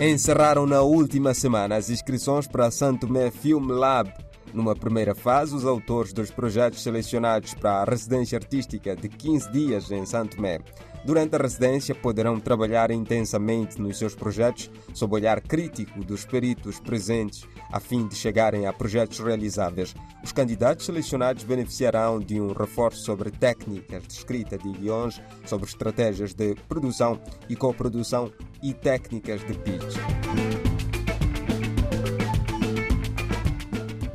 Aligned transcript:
Encerraram 0.00 0.66
na 0.66 0.82
última 0.82 1.32
semana 1.34 1.76
as 1.76 1.88
inscrições 1.88 2.48
para 2.48 2.66
a 2.66 2.70
Santo 2.70 3.06
Tomé 3.06 3.30
Film 3.30 3.68
Lab. 3.68 4.12
Numa 4.54 4.76
primeira 4.76 5.16
fase, 5.16 5.52
os 5.52 5.66
autores 5.66 6.12
dos 6.12 6.30
projetos 6.30 6.80
selecionados 6.80 7.54
para 7.54 7.82
a 7.82 7.84
residência 7.84 8.38
artística 8.38 8.94
de 8.94 9.08
15 9.08 9.50
dias 9.50 9.90
em 9.90 10.06
Santo 10.06 10.36
Tomé. 10.36 10.60
Durante 11.04 11.34
a 11.34 11.38
residência, 11.38 11.92
poderão 11.92 12.38
trabalhar 12.38 12.92
intensamente 12.92 13.82
nos 13.82 13.98
seus 13.98 14.14
projetos 14.14 14.70
sob 14.94 15.12
o 15.12 15.16
olhar 15.16 15.40
crítico 15.40 16.04
dos 16.04 16.24
peritos 16.24 16.78
presentes, 16.78 17.44
a 17.72 17.80
fim 17.80 18.06
de 18.06 18.14
chegarem 18.14 18.66
a 18.66 18.72
projetos 18.72 19.18
realizáveis. 19.18 19.92
Os 20.22 20.30
candidatos 20.30 20.86
selecionados 20.86 21.42
beneficiarão 21.42 22.20
de 22.20 22.40
um 22.40 22.52
reforço 22.52 23.02
sobre 23.02 23.32
técnicas 23.32 24.06
de 24.06 24.14
escrita 24.14 24.56
de 24.56 24.70
guiões, 24.70 25.20
sobre 25.44 25.66
estratégias 25.66 26.32
de 26.32 26.54
produção 26.68 27.20
e 27.48 27.56
coprodução 27.56 28.32
e 28.62 28.72
técnicas 28.72 29.44
de 29.44 29.52
pitch. 29.52 30.63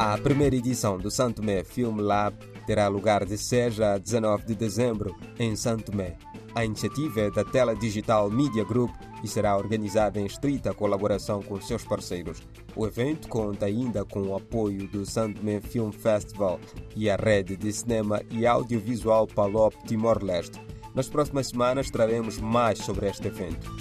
A 0.10 0.18
primeira 0.18 0.56
edição 0.56 0.98
do 0.98 1.12
Santo 1.12 1.36
Tomé 1.36 1.64
Film 1.64 2.00
Lab 2.00 2.36
terá 2.66 2.88
lugar 2.88 3.24
de 3.26 3.38
6 3.38 3.80
a 3.80 4.00
19 4.00 4.44
de 4.44 4.56
dezembro 4.56 5.16
em 5.38 5.56
Santo 5.56 5.92
Tomé. 5.92 6.18
A 6.56 6.66
iniciativa 6.66 7.22
é 7.22 7.30
da 7.30 7.46
Tela 7.46 7.76
Digital 7.76 8.28
Media 8.32 8.64
Group 8.64 8.90
e 9.24 9.28
será 9.28 9.56
organizada 9.56 10.20
em 10.20 10.26
estrita 10.26 10.74
colaboração 10.74 11.44
com 11.44 11.62
seus 11.62 11.84
parceiros. 11.84 12.42
O 12.76 12.88
evento 12.88 13.28
conta 13.28 13.68
ainda 13.68 14.04
com 14.04 14.22
o 14.22 14.36
apoio 14.36 14.88
do 14.88 15.06
Sandman 15.06 15.62
Film 15.62 15.92
Festival 15.92 16.60
e 16.96 17.08
a 17.08 17.16
rede 17.16 17.56
de 17.56 17.72
cinema 17.72 18.20
e 18.32 18.48
audiovisual 18.48 19.28
Palop 19.28 19.76
Timor-Leste. 19.86 20.60
Nas 20.96 21.08
próximas 21.08 21.50
semanas 21.50 21.92
traremos 21.92 22.40
mais 22.40 22.80
sobre 22.80 23.08
este 23.08 23.28
evento. 23.28 23.72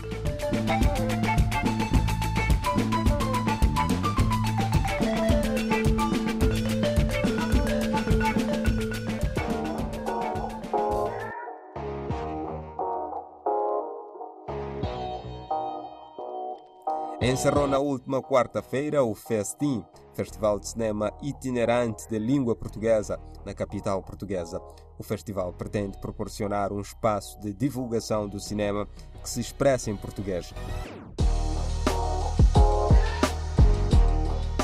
Encerrou 17.20 17.66
na 17.66 17.80
última 17.80 18.22
quarta-feira 18.22 19.02
o 19.02 19.12
Festim, 19.12 19.84
Festival 20.14 20.60
de 20.60 20.68
Cinema 20.68 21.12
Itinerante 21.20 22.08
de 22.08 22.16
Língua 22.16 22.54
Portuguesa, 22.54 23.18
na 23.44 23.52
capital 23.52 24.00
portuguesa. 24.04 24.62
O 24.96 25.02
festival 25.02 25.52
pretende 25.52 25.98
proporcionar 25.98 26.72
um 26.72 26.80
espaço 26.80 27.40
de 27.40 27.52
divulgação 27.52 28.28
do 28.28 28.38
cinema 28.38 28.86
que 29.20 29.28
se 29.28 29.40
expressa 29.40 29.90
em 29.90 29.96
português. 29.96 30.54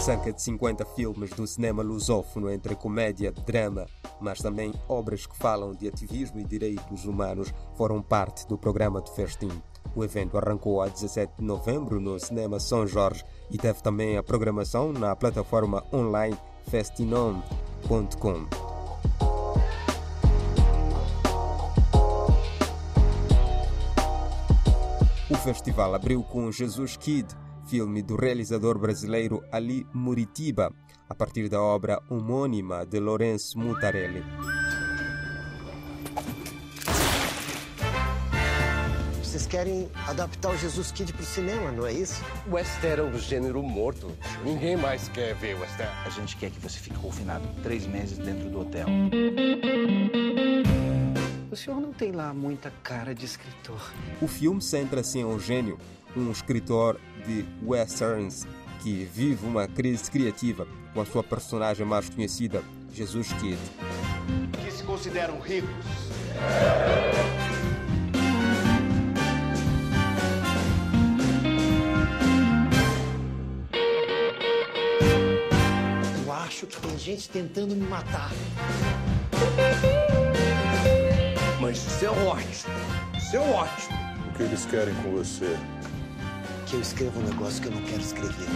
Cerca 0.01 0.33
de 0.33 0.41
50 0.41 0.85
filmes 0.85 1.31
do 1.31 1.49
cinema 1.49 1.83
lusófono 1.83 2.49
entre 2.49 2.77
comédia, 2.77 3.33
drama, 3.33 3.87
mas 4.21 4.39
também 4.39 4.73
obras 4.89 5.27
que 5.27 5.37
falam 5.37 5.73
de 5.73 5.89
ativismo 5.89 6.39
e 6.39 6.45
direitos 6.45 7.05
humanos 7.05 7.53
foram 7.75 8.01
parte 8.01 8.47
do 8.47 8.57
programa 8.57 9.01
do 9.01 9.11
Festim. 9.11 9.51
O 9.95 10.05
evento 10.05 10.37
arrancou 10.37 10.83
a 10.83 10.89
17 10.89 11.35
de 11.39 11.45
novembro 11.45 12.01
no 12.01 12.19
Cinema 12.19 12.59
São 12.59 12.87
Jorge 12.87 13.25
e 13.51 13.57
teve 13.57 13.83
também 13.83 14.17
a 14.17 14.23
programação 14.23 14.93
na 14.93 15.15
plataforma 15.15 15.85
online 15.93 16.37
festinom.com. 16.69 18.47
O 25.31 25.35
festival 25.37 25.95
abriu 25.95 26.23
com 26.23 26.51
Jesus 26.51 26.97
Kid, 26.97 27.27
filme 27.67 28.03
do 28.03 28.17
realizador 28.17 28.79
brasileiro 28.79 29.43
Ali 29.51 29.87
Muritiba, 29.93 30.73
a 31.09 31.15
partir 31.15 31.49
da 31.49 31.61
obra 31.61 32.01
homônima 32.09 32.85
de 32.85 33.01
Lourenço 33.01 33.59
Mutarelli. 33.59 34.23
Vocês 39.45 39.57
querem 39.57 39.91
adaptar 40.07 40.53
o 40.53 40.57
Jesus 40.57 40.91
Kid 40.91 41.13
pro 41.13 41.23
cinema, 41.23 41.71
não 41.71 41.87
é 41.87 41.93
isso? 41.93 42.25
O 42.47 42.55
western 42.55 43.03
é 43.03 43.05
um 43.05 43.19
gênero 43.19 43.63
morto. 43.63 44.11
Ninguém 44.43 44.75
mais 44.75 45.07
quer 45.09 45.35
ver 45.35 45.55
western. 45.61 45.93
A 46.07 46.09
gente 46.09 46.35
quer 46.39 46.51
que 46.51 46.59
você 46.59 46.79
fique 46.79 46.97
confinado 46.97 47.47
três 47.63 47.87
meses 47.87 48.17
dentro 48.17 48.49
do 48.49 48.61
hotel. 48.61 48.87
O 51.53 51.55
senhor 51.55 51.79
não 51.79 51.93
tem 51.93 52.11
lá 52.11 52.33
muita 52.33 52.73
cara 52.83 53.15
de 53.15 53.27
escritor. 53.27 53.93
O 54.23 54.27
filme 54.27 54.63
centra-se 54.63 55.19
em 55.19 55.23
Eugênio, 55.23 55.79
um 56.17 56.31
escritor 56.31 56.99
de 57.27 57.45
westerns 57.63 58.47
que 58.83 59.05
vive 59.05 59.45
uma 59.45 59.69
crise 59.69 60.11
criativa 60.11 60.67
com 60.95 61.03
a 61.03 61.05
sua 61.05 61.23
personagem 61.23 61.85
mais 61.85 62.09
conhecida, 62.09 62.63
Jesus 62.95 63.31
Kid. 63.35 63.59
Que 64.65 64.71
se 64.71 64.83
consideram 64.85 65.39
ricos. 65.39 65.69
Acho 76.65 76.81
que 76.81 76.89
tem 76.89 76.99
gente 76.99 77.29
tentando 77.29 77.75
me 77.75 77.87
matar. 77.87 78.31
Mas 81.61 81.79
isso 81.79 82.05
é 82.07 82.11
ótimo. 82.11 82.75
Isso 83.17 83.37
é 83.37 83.41
ótimo. 83.41 83.99
O 84.29 84.37
que 84.37 84.43
eles 84.43 84.65
querem 84.67 84.95
com 85.03 85.13
você? 85.13 85.57
Que 86.67 86.77
eu 86.77 86.81
escreva 86.81 87.19
um 87.19 87.23
negócio 87.23 87.63
que 87.63 87.69
eu 87.69 87.73
não 87.73 87.83
quero 87.83 88.01
escrever. 88.01 88.47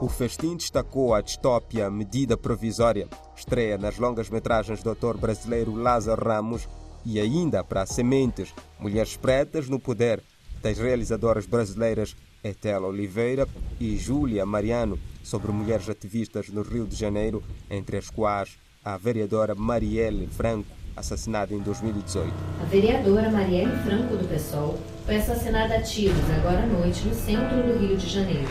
O 0.00 0.08
festim 0.08 0.56
destacou 0.56 1.14
a 1.14 1.20
distópia 1.20 1.90
Medida 1.90 2.36
Provisória, 2.36 3.08
estreia 3.36 3.76
nas 3.76 3.98
longas-metragens 3.98 4.82
do 4.82 4.90
ator 4.90 5.16
brasileiro 5.16 5.74
Lázaro 5.74 6.24
Ramos 6.24 6.68
e 7.04 7.18
ainda 7.18 7.64
para 7.64 7.84
Sementes, 7.84 8.54
Mulheres 8.78 9.16
Pretas 9.16 9.68
no 9.68 9.80
Poder, 9.80 10.22
das 10.62 10.78
realizadoras 10.78 11.46
brasileiras 11.46 12.14
Etela 12.42 12.86
Oliveira 12.86 13.46
e 13.80 13.96
Júlia 13.96 14.46
Mariano, 14.46 14.98
sobre 15.22 15.52
mulheres 15.52 15.88
ativistas 15.88 16.48
no 16.48 16.62
Rio 16.62 16.86
de 16.86 16.96
Janeiro, 16.96 17.42
entre 17.70 17.96
as 17.96 18.10
quais 18.10 18.58
a 18.84 18.96
vereadora 18.96 19.54
Marielle 19.54 20.26
Franco, 20.28 20.70
assassinada 20.96 21.54
em 21.54 21.58
2018. 21.60 22.32
A 22.60 22.64
vereadora 22.64 23.30
Marielle 23.30 23.76
Franco 23.84 24.16
do 24.16 24.28
PSOL 24.28 24.78
foi 25.04 25.16
assassinada 25.16 25.76
a 25.76 25.82
tiros 25.82 26.30
agora 26.30 26.62
à 26.62 26.66
noite 26.66 27.06
no 27.06 27.14
centro 27.14 27.62
do 27.62 27.78
Rio 27.78 27.96
de 27.96 28.08
Janeiro. 28.08 28.48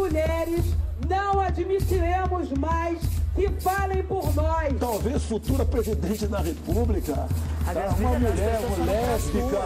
Mulheres, 0.00 0.64
não 1.06 1.40
admitiremos 1.40 2.50
mais 2.52 2.98
que 3.34 3.48
falem 3.60 4.02
por 4.02 4.34
nós. 4.34 4.74
Talvez 4.78 5.24
futura 5.24 5.64
presidente 5.64 6.26
da 6.26 6.40
República. 6.40 7.14
Tá? 7.14 7.94
Uma 7.98 8.18
mulher, 8.18 8.60
lésbica. 8.86 9.62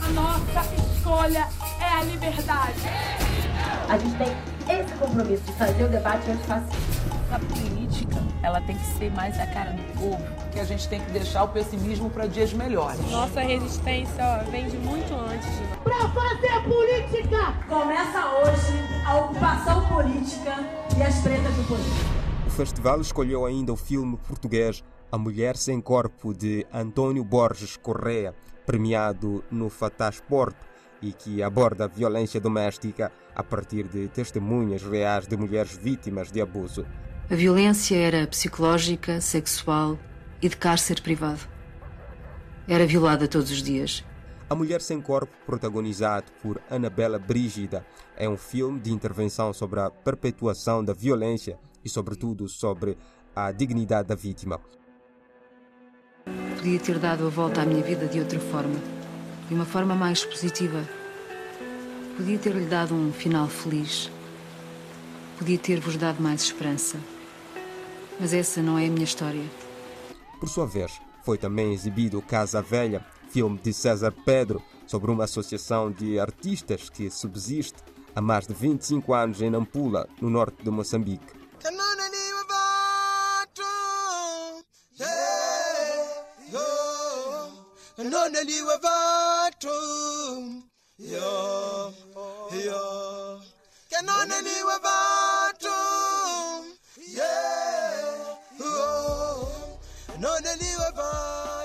A 0.00 0.08
nossa 0.12 0.74
escolha 0.96 1.48
é 1.80 1.84
a 1.84 2.02
liberdade. 2.04 2.80
A 3.88 3.98
gente 3.98 4.16
tem 4.16 4.80
esse 4.80 4.94
compromisso 4.94 5.42
de 5.44 5.52
fazer 5.52 5.84
o 5.84 5.88
debate 5.88 6.30
antifascista. 6.30 6.92
Ela 8.42 8.60
tem 8.60 8.76
que 8.76 8.84
ser 8.98 9.10
mais 9.12 9.38
a 9.38 9.46
cara 9.46 9.70
do 9.70 9.82
povo, 9.98 10.22
que 10.50 10.58
a 10.58 10.64
gente 10.64 10.88
tem 10.88 11.00
que 11.00 11.10
deixar 11.12 11.44
o 11.44 11.48
pessimismo 11.48 12.10
para 12.10 12.26
dias 12.26 12.52
melhores. 12.52 13.00
Nossa 13.10 13.40
resistência 13.40 14.24
ó, 14.24 14.50
vem 14.50 14.68
de 14.68 14.76
muito 14.78 15.14
antes 15.14 15.48
de 15.48 15.60
nós. 15.62 15.78
Pra 15.84 16.08
fazer 16.08 16.62
política! 16.64 17.52
Começa 17.68 18.26
hoje 18.34 19.04
a 19.06 19.16
ocupação 19.18 19.88
política 19.88 20.56
e 20.98 21.02
as 21.02 21.20
pretas 21.20 21.54
do 21.54 21.68
poder. 21.68 22.22
O 22.46 22.50
festival 22.50 23.00
escolheu 23.00 23.46
ainda 23.46 23.72
o 23.72 23.76
filme 23.76 24.16
português 24.28 24.82
A 25.10 25.16
Mulher 25.16 25.56
Sem 25.56 25.80
Corpo, 25.80 26.34
de 26.34 26.66
Antônio 26.72 27.24
Borges 27.24 27.76
Correa, 27.76 28.34
premiado 28.66 29.44
no 29.50 29.70
Fatasporto 29.70 30.66
e 31.00 31.12
que 31.12 31.42
aborda 31.42 31.84
a 31.84 31.88
violência 31.88 32.40
doméstica 32.40 33.12
a 33.34 33.42
partir 33.42 33.84
de 33.84 34.08
testemunhas 34.08 34.82
reais 34.82 35.26
de 35.26 35.36
mulheres 35.36 35.76
vítimas 35.76 36.30
de 36.30 36.40
abuso. 36.40 36.84
A 37.30 37.34
violência 37.34 37.96
era 37.96 38.26
psicológica, 38.26 39.20
sexual 39.20 39.98
e 40.42 40.48
de 40.48 40.56
cárcere 40.56 41.00
privado. 41.00 41.40
Era 42.68 42.86
violada 42.86 43.26
todos 43.26 43.50
os 43.50 43.62
dias. 43.62 44.04
A 44.50 44.54
Mulher 44.54 44.82
Sem 44.82 45.00
Corpo, 45.00 45.32
protagonizado 45.46 46.30
por 46.42 46.60
Anabela 46.68 47.18
Brígida, 47.18 47.86
é 48.16 48.28
um 48.28 48.36
filme 48.36 48.78
de 48.80 48.92
intervenção 48.92 49.52
sobre 49.52 49.80
a 49.80 49.90
perpetuação 49.90 50.84
da 50.84 50.92
violência 50.92 51.58
e, 51.82 51.88
sobretudo, 51.88 52.46
sobre 52.48 52.98
a 53.34 53.50
dignidade 53.50 54.08
da 54.08 54.14
vítima. 54.14 54.60
Podia 56.56 56.78
ter 56.78 56.98
dado 56.98 57.26
a 57.26 57.30
volta 57.30 57.62
à 57.62 57.64
minha 57.64 57.82
vida 57.82 58.06
de 58.06 58.20
outra 58.20 58.38
forma, 58.38 58.78
de 59.48 59.54
uma 59.54 59.64
forma 59.64 59.94
mais 59.94 60.22
positiva. 60.24 60.86
Podia 62.16 62.38
ter-lhe 62.38 62.66
dado 62.66 62.94
um 62.94 63.10
final 63.10 63.48
feliz. 63.48 64.10
Podia 65.38 65.58
ter-vos 65.58 65.96
dado 65.96 66.22
mais 66.22 66.42
esperança. 66.42 66.98
Mas 68.22 68.32
essa 68.32 68.62
não 68.62 68.78
é 68.78 68.86
a 68.86 68.88
minha 68.88 69.02
história. 69.02 69.42
Por 70.38 70.48
sua 70.48 70.64
vez, 70.64 70.92
foi 71.24 71.36
também 71.36 71.72
exibido 71.72 72.22
Casa 72.22 72.62
Velha, 72.62 73.04
filme 73.30 73.58
de 73.58 73.72
César 73.72 74.14
Pedro, 74.24 74.62
sobre 74.86 75.10
uma 75.10 75.24
associação 75.24 75.90
de 75.90 76.20
artistas 76.20 76.88
que 76.88 77.10
subsiste 77.10 77.82
há 78.14 78.20
mais 78.20 78.46
de 78.46 78.54
25 78.54 79.12
anos 79.12 79.42
em 79.42 79.50
Nampula, 79.50 80.08
no 80.20 80.30
norte 80.30 80.62
de 80.62 80.70
Moçambique. 80.70 81.34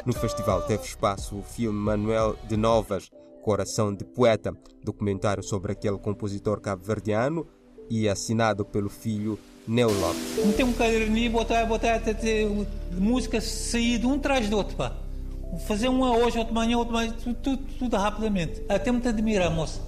No 0.03 0.13
festival 0.13 0.63
teve 0.63 0.81
espaço 0.81 1.35
o 1.35 1.43
filme 1.43 1.77
Manuel 1.77 2.35
de 2.47 2.57
Novas, 2.57 3.11
Coração 3.43 3.93
de 3.93 4.03
Poeta, 4.03 4.51
documentário 4.83 5.43
sobre 5.43 5.73
aquele 5.73 5.99
compositor 5.99 6.59
cabo-verdiano 6.59 7.45
e 7.87 8.09
assinado 8.09 8.65
pelo 8.65 8.89
filho 8.89 9.37
Neo 9.67 9.91
Lopes. 9.99 10.63
Um 10.63 10.73
caderninho, 10.73 11.29
botar, 11.33 11.67
botar 11.67 12.01
música 12.93 13.39
sair 13.39 13.99
de 13.99 14.07
um 14.07 14.15
atrás 14.15 14.49
do 14.49 14.57
outro, 14.57 14.75
pá. 14.75 14.97
Fazer 15.67 15.87
uma 15.87 16.17
hoje, 16.17 16.39
outra 16.39 16.53
manhã, 16.55 16.79
outra 16.79 16.93
manhã, 16.93 17.13
tudo, 17.23 17.35
tudo, 17.35 17.63
tudo 17.77 17.95
rapidamente. 17.95 18.63
Até 18.67 18.91
muito 18.91 19.07
admirar, 19.07 19.51
moça. 19.51 19.86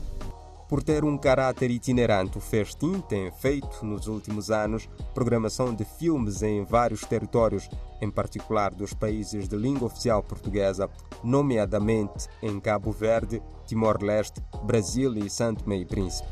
Por 0.69 0.83
ter 0.83 1.03
um 1.03 1.17
caráter 1.17 1.71
itinerante, 1.71 2.37
o 2.37 2.41
Festim 2.41 3.01
tem 3.01 3.31
feito, 3.31 3.83
nos 3.83 4.05
últimos 4.05 4.51
anos, 4.51 4.87
programação 5.15 5.73
de 5.73 5.83
filmes 5.83 6.43
em 6.43 6.63
vários 6.63 7.01
territórios, 7.01 7.67
em 7.99 8.11
particular 8.11 8.71
dos 8.71 8.93
países 8.93 9.49
de 9.49 9.55
língua 9.55 9.87
oficial 9.87 10.21
portuguesa, 10.21 10.87
nomeadamente 11.23 12.27
em 12.39 12.59
Cabo 12.59 12.91
Verde, 12.91 13.41
Timor-Leste, 13.65 14.43
Brasil 14.63 15.17
e 15.17 15.27
Santo 15.27 15.67
Meio 15.67 15.87
Príncipe. 15.87 16.29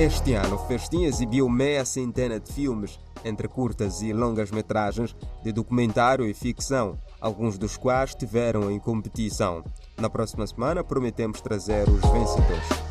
Este 0.00 0.32
ano, 0.32 0.54
o 0.54 0.66
Festim 0.66 1.02
exibiu 1.02 1.46
meia 1.46 1.84
centena 1.84 2.40
de 2.40 2.50
filmes, 2.50 2.98
entre 3.22 3.46
curtas 3.46 4.00
e 4.00 4.14
longas 4.14 4.50
metragens, 4.50 5.14
de 5.42 5.52
documentário 5.52 6.24
e 6.24 6.32
ficção, 6.32 6.98
alguns 7.20 7.58
dos 7.58 7.76
quais 7.76 8.14
tiveram 8.14 8.70
em 8.70 8.78
competição. 8.78 9.62
Na 9.98 10.08
próxima 10.08 10.46
semana 10.46 10.82
prometemos 10.82 11.42
trazer 11.42 11.86
os 11.86 12.00
vencedores. 12.00 12.89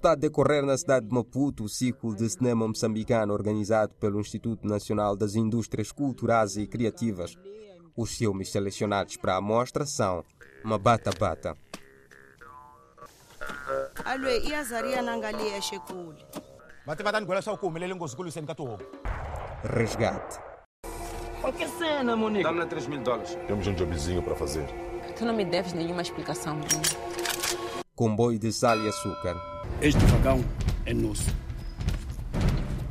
Está 0.00 0.12
a 0.12 0.14
decorrer 0.14 0.64
na 0.64 0.78
cidade 0.78 1.06
de 1.06 1.14
Maputo 1.14 1.64
o 1.64 1.68
ciclo 1.68 2.16
de 2.16 2.26
cinema 2.30 2.66
moçambicano 2.66 3.34
organizado 3.34 3.92
pelo 3.96 4.18
Instituto 4.18 4.66
Nacional 4.66 5.14
das 5.14 5.34
Indústrias 5.34 5.92
Culturais 5.92 6.56
e 6.56 6.66
Criativas. 6.66 7.36
Os 7.94 8.16
filmes 8.16 8.50
selecionados 8.50 9.18
para 9.18 9.36
a 9.36 9.42
mostra 9.42 9.84
são 9.84 10.24
Mabata 10.64 11.10
Bata, 11.20 11.54
alwe 14.06 14.38
iyazaria 14.38 15.02
swa 17.42 17.58
ku 17.58 17.70
ka 17.70 18.54
tihomu 18.54 18.78
Resgate. 19.64 20.40
Qualquer 21.42 21.68
cena, 21.68 22.16
Monique. 22.16 22.44
Dá-me 22.44 22.64
3 22.64 22.86
mil 22.86 23.02
dólares. 23.02 23.36
Temos 23.46 23.66
um 23.66 23.74
jobzinho 23.74 24.22
para 24.22 24.34
fazer. 24.34 24.64
Tu 25.18 25.26
não 25.26 25.34
me 25.34 25.44
deves 25.44 25.74
nenhuma 25.74 26.00
explicação, 26.00 26.58
Bruno. 26.58 27.19
Comboio 28.00 28.38
de 28.38 28.50
sal 28.50 28.80
e 28.80 28.88
açúcar. 28.88 29.36
Este 29.82 30.02
vagão 30.06 30.42
é 30.86 30.94
nosso. 30.94 31.28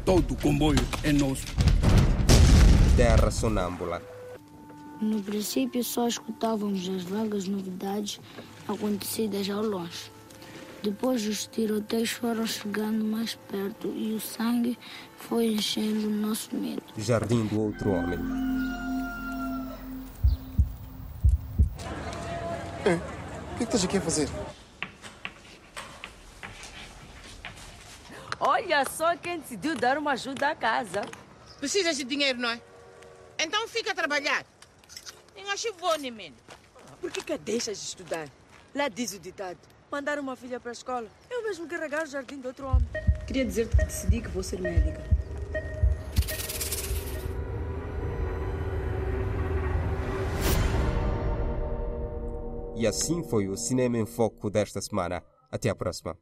Todo 0.05 0.35
o 0.35 0.37
comboio 0.37 0.77
é 1.01 1.11
nosso. 1.11 1.47
Terra 2.95 3.31
sonâmbula. 3.31 4.03
No 5.01 5.19
princípio, 5.23 5.83
só 5.83 6.07
escutávamos 6.07 6.87
as 6.87 7.01
vagas 7.01 7.47
novidades 7.47 8.21
acontecidas 8.67 9.49
ao 9.49 9.63
longe. 9.63 10.11
Depois 10.83 11.25
os 11.25 11.47
tiroteios 11.47 12.11
foram 12.11 12.45
chegando 12.45 13.03
mais 13.03 13.33
perto 13.51 13.87
e 13.87 14.13
o 14.13 14.19
sangue 14.19 14.77
foi 15.17 15.53
enchendo 15.53 16.05
o 16.05 16.11
nosso 16.11 16.55
medo. 16.55 16.83
Jardim 16.95 17.47
do 17.47 17.59
Outro 17.59 17.89
Homem. 17.89 18.19
É, 22.85 22.93
o 23.55 23.57
que 23.57 23.63
estás 23.63 23.83
aqui 23.83 23.97
a 23.97 24.01
fazer? 24.01 24.29
Olha 28.39 28.85
só 28.85 29.17
quem 29.17 29.39
decidiu 29.39 29.75
dar 29.75 29.97
uma 29.97 30.13
ajuda 30.13 30.49
à 30.49 30.55
casa. 30.55 31.01
Precisas 31.59 31.97
de 31.97 32.05
dinheiro, 32.05 32.39
não 32.39 32.49
é? 32.49 32.61
Então 33.37 33.67
fica 33.67 33.91
a 33.91 33.95
trabalhar. 33.95 34.45
Em 35.35 35.49
achivone, 35.49 36.09
menino. 36.09 36.37
Por 37.01 37.11
que 37.11 37.21
que 37.21 37.33
a 37.33 37.37
deixas 37.37 37.77
de 37.79 37.85
estudar? 37.85 38.29
Lá 38.73 38.87
diz 38.87 39.11
o 39.11 39.19
ditado. 39.19 39.57
Mandar 39.91 40.19
uma 40.19 40.35
filha 40.35 40.59
para 40.59 40.71
a 40.71 40.73
escola 40.73 41.07
é 41.29 41.37
o 41.37 41.43
mesmo 41.43 41.67
que 41.67 41.75
regar 41.75 42.03
o 42.03 42.05
jardim 42.05 42.39
de 42.39 42.47
outro 42.47 42.65
homem. 42.65 42.87
Queria 43.27 43.43
dizer-te 43.43 43.75
que 43.75 43.83
decidi 43.83 44.21
que 44.21 44.29
vou 44.29 44.43
ser 44.43 44.61
médica. 44.61 45.03
E 52.77 52.87
assim 52.87 53.21
foi 53.23 53.49
o 53.49 53.57
Cinema 53.57 53.97
em 53.97 54.05
Foco 54.05 54.49
desta 54.49 54.81
semana. 54.81 55.21
Até 55.51 55.69
a 55.69 55.75
próxima. 55.75 56.17